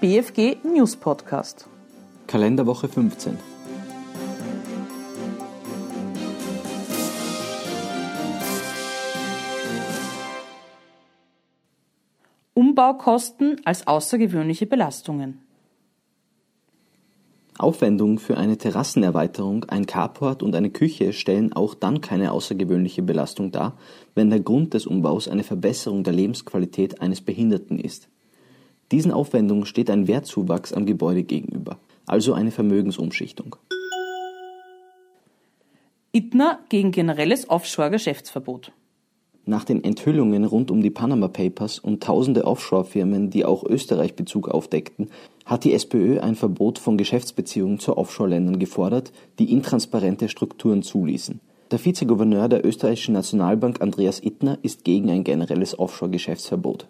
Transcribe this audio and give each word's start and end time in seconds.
BFG 0.00 0.58
News 0.62 0.94
Podcast. 0.94 1.66
Kalenderwoche 2.28 2.86
15. 2.86 3.36
Umbaukosten 12.54 13.60
als 13.64 13.88
außergewöhnliche 13.88 14.66
Belastungen. 14.66 15.40
Aufwendungen 17.58 18.18
für 18.18 18.36
eine 18.36 18.56
Terrassenerweiterung, 18.56 19.64
ein 19.64 19.86
Carport 19.86 20.44
und 20.44 20.54
eine 20.54 20.70
Küche 20.70 21.12
stellen 21.12 21.52
auch 21.54 21.74
dann 21.74 22.00
keine 22.00 22.30
außergewöhnliche 22.30 23.02
Belastung 23.02 23.50
dar, 23.50 23.76
wenn 24.14 24.30
der 24.30 24.38
Grund 24.38 24.74
des 24.74 24.86
Umbaus 24.86 25.26
eine 25.26 25.42
Verbesserung 25.42 26.04
der 26.04 26.12
Lebensqualität 26.12 27.00
eines 27.00 27.20
Behinderten 27.20 27.80
ist. 27.80 28.08
Diesen 28.90 29.12
Aufwendungen 29.12 29.66
steht 29.66 29.90
ein 29.90 30.08
Wertzuwachs 30.08 30.72
am 30.72 30.86
Gebäude 30.86 31.22
gegenüber, 31.22 31.78
also 32.06 32.32
eine 32.32 32.50
Vermögensumschichtung. 32.50 33.56
ITNA 36.12 36.60
gegen 36.70 36.90
generelles 36.90 37.50
Offshore-Geschäftsverbot. 37.50 38.72
Nach 39.44 39.64
den 39.64 39.84
Enthüllungen 39.84 40.44
rund 40.44 40.70
um 40.70 40.82
die 40.82 40.90
Panama 40.90 41.28
Papers 41.28 41.78
und 41.78 42.02
tausende 42.02 42.44
Offshore-Firmen, 42.44 43.30
die 43.30 43.44
auch 43.44 43.64
Österreich-Bezug 43.64 44.48
aufdeckten, 44.48 45.10
hat 45.44 45.64
die 45.64 45.72
SPÖ 45.72 46.20
ein 46.20 46.34
Verbot 46.34 46.78
von 46.78 46.98
Geschäftsbeziehungen 46.98 47.78
zu 47.78 47.96
Offshore-Ländern 47.96 48.58
gefordert, 48.58 49.12
die 49.38 49.52
intransparente 49.52 50.28
Strukturen 50.28 50.82
zuließen. 50.82 51.40
Der 51.70 51.82
Vizegouverneur 51.82 52.48
der 52.48 52.64
österreichischen 52.64 53.14
Nationalbank 53.14 53.82
Andreas 53.82 54.20
Ittner 54.20 54.58
ist 54.62 54.84
gegen 54.84 55.10
ein 55.10 55.24
generelles 55.24 55.78
Offshore-Geschäftsverbot. 55.78 56.88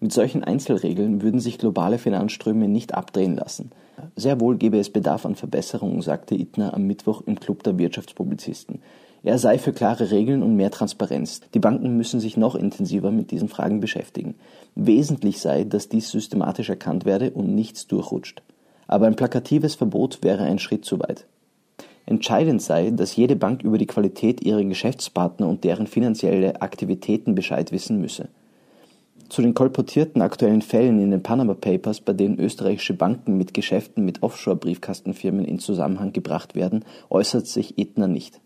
Mit 0.00 0.12
solchen 0.12 0.44
Einzelregeln 0.44 1.22
würden 1.22 1.40
sich 1.40 1.58
globale 1.58 1.98
Finanzströme 1.98 2.68
nicht 2.68 2.94
abdrehen 2.94 3.34
lassen. 3.36 3.72
Sehr 4.14 4.40
wohl 4.40 4.56
gäbe 4.56 4.78
es 4.78 4.90
Bedarf 4.90 5.26
an 5.26 5.34
Verbesserungen, 5.34 6.02
sagte 6.02 6.36
Ittner 6.36 6.72
am 6.72 6.86
Mittwoch 6.86 7.22
im 7.26 7.40
Club 7.40 7.64
der 7.64 7.78
Wirtschaftspublizisten. 7.78 8.80
Er 9.24 9.38
sei 9.38 9.58
für 9.58 9.72
klare 9.72 10.12
Regeln 10.12 10.44
und 10.44 10.54
mehr 10.54 10.70
Transparenz. 10.70 11.40
Die 11.52 11.58
Banken 11.58 11.96
müssen 11.96 12.20
sich 12.20 12.36
noch 12.36 12.54
intensiver 12.54 13.10
mit 13.10 13.32
diesen 13.32 13.48
Fragen 13.48 13.80
beschäftigen. 13.80 14.36
Wesentlich 14.76 15.40
sei, 15.40 15.64
dass 15.64 15.88
dies 15.88 16.10
systematisch 16.10 16.68
erkannt 16.68 17.04
werde 17.04 17.32
und 17.32 17.52
nichts 17.52 17.88
durchrutscht. 17.88 18.42
Aber 18.86 19.06
ein 19.06 19.16
plakatives 19.16 19.74
Verbot 19.74 20.20
wäre 20.22 20.44
ein 20.44 20.60
Schritt 20.60 20.84
zu 20.84 21.00
weit. 21.00 21.26
Entscheidend 22.06 22.62
sei, 22.62 22.90
dass 22.90 23.16
jede 23.16 23.36
Bank 23.36 23.62
über 23.62 23.76
die 23.76 23.86
Qualität 23.86 24.42
ihrer 24.44 24.62
Geschäftspartner 24.64 25.48
und 25.48 25.64
deren 25.64 25.88
finanzielle 25.88 26.62
Aktivitäten 26.62 27.34
Bescheid 27.34 27.72
wissen 27.72 28.00
müsse. 28.00 28.28
Zu 29.28 29.42
den 29.42 29.52
kolportierten 29.52 30.22
aktuellen 30.22 30.62
Fällen 30.62 30.98
in 31.00 31.10
den 31.10 31.22
Panama 31.22 31.52
Papers, 31.52 32.00
bei 32.00 32.14
denen 32.14 32.38
österreichische 32.38 32.94
Banken 32.94 33.36
mit 33.36 33.52
Geschäften 33.52 34.04
mit 34.04 34.22
Offshore-Briefkastenfirmen 34.22 35.44
in 35.44 35.58
Zusammenhang 35.58 36.14
gebracht 36.14 36.54
werden, 36.54 36.84
äußert 37.10 37.46
sich 37.46 37.76
Etna 37.76 38.06
nicht. 38.06 38.40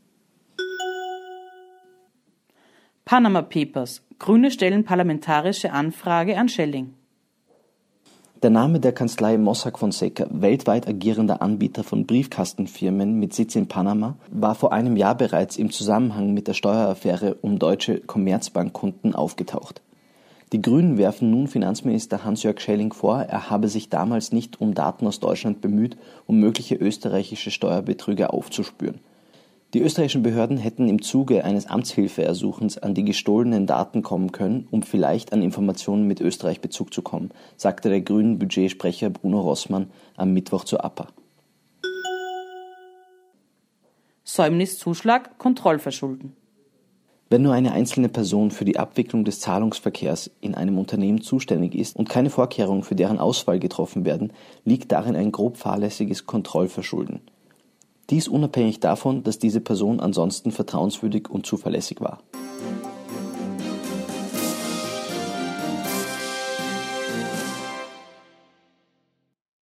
Panama 3.05 3.43
Papers. 3.43 4.03
Grüne 4.19 4.51
stellen 4.51 4.85
parlamentarische 4.85 5.73
Anfrage 5.73 6.37
an 6.37 6.49
Schelling. 6.49 6.95
Der 8.43 8.51
Name 8.51 8.81
der 8.81 8.93
Kanzlei 8.93 9.39
Mossack 9.39 9.79
Fonseca, 9.79 10.27
weltweit 10.31 10.89
agierender 10.89 11.43
Anbieter 11.43 11.85
von 11.85 12.07
Briefkastenfirmen 12.07 13.21
mit 13.21 13.35
Sitz 13.35 13.55
in 13.55 13.69
Panama, 13.69 14.17
war 14.33 14.57
vor 14.57 14.73
einem 14.73 14.97
Jahr 14.97 15.17
bereits 15.17 15.57
im 15.57 15.71
Zusammenhang 15.71 16.35
mit 16.35 16.49
der 16.49 16.55
Steueraffäre 16.55 17.37
um 17.41 17.61
deutsche 17.61 18.01
Commerzbankkunden 18.01 19.15
aufgetaucht. 19.15 19.81
Die 20.53 20.61
Grünen 20.61 20.99
werfen 20.99 21.31
nun 21.31 21.49
Finanzminister 21.49 22.25
Hans-Jörg 22.25 22.61
Schelling 22.61 22.93
vor, 22.93 23.23
er 23.23 23.49
habe 23.49 23.69
sich 23.69 23.89
damals 23.89 24.33
nicht 24.33 24.61
um 24.61 24.75
Daten 24.75 25.07
aus 25.07 25.19
Deutschland 25.19 25.63
bemüht, 25.63 25.97
um 26.27 26.41
mögliche 26.41 26.75
österreichische 26.75 27.51
Steuerbetrüger 27.51 28.35
aufzuspüren. 28.35 29.01
Die 29.73 29.81
österreichischen 29.81 30.23
Behörden 30.23 30.59
hätten 30.59 30.87
im 30.89 31.01
Zuge 31.01 31.47
eines 31.47 31.67
Amtshilfeersuchens 31.67 32.77
an 32.77 32.93
die 32.93 33.07
gestohlenen 33.07 33.67
Daten 33.67 34.03
kommen 34.03 34.31
können, 34.31 34.69
um 34.71 34.83
vielleicht 34.83 35.33
an 35.33 35.41
Informationen 35.41 36.07
mit 36.07 36.21
Österreich 36.21 36.61
Bezug 36.61 36.93
zu 36.93 37.01
kommen, 37.01 37.31
sagte 37.57 37.89
der 37.89 38.03
grünen 38.03 38.39
Budgetsprecher 38.39 39.09
Bruno 39.09 39.41
Rossmann 39.41 39.91
am 40.17 40.35
Mittwoch 40.35 40.65
zur 40.65 40.85
APA. 40.85 41.09
Säumniszuschlag, 44.25 45.39
Kontrollverschulden. 45.39 46.37
Wenn 47.33 47.41
nur 47.41 47.55
eine 47.55 47.73
einzelne 47.73 48.11
Person 48.11 48.51
für 48.51 48.67
die 48.67 48.79
Abwicklung 48.79 49.25
des 49.25 49.41
Zahlungsverkehrs 49.41 50.31
in 50.43 50.55
einem 50.55 50.77
Unternehmen 50.77 51.23
zuständig 51.23 51.75
ist 51.75 51.97
und 51.97 52.11
keine 52.11 52.29
Vorkehrungen 52.29 52.83
für 52.83 52.95
deren 52.95 53.19
Auswahl 53.19 53.59
getroffen 53.59 54.05
werden, 54.05 54.35
liegt 54.67 54.93
darin 54.93 55.17
ein 55.17 55.33
grob 55.33 55.57
fahrlässiges 55.57 56.27
Kontrollverschulden. 56.27 57.23
Dies 58.11 58.29
unabhängig 58.29 58.81
davon, 58.81 59.23
dass 59.23 59.39
diese 59.39 59.63
Person 59.63 59.99
ansonsten 59.99 60.51
vertrauenswürdig 60.51 61.31
und 61.31 61.47
zuverlässig 61.47 62.03
war. 62.03 62.19